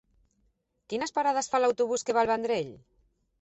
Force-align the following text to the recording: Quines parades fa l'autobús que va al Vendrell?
Quines 0.93 1.13
parades 1.17 1.51
fa 1.51 1.61
l'autobús 1.61 2.05
que 2.09 2.17
va 2.19 2.25
al 2.27 2.31
Vendrell? 2.33 2.73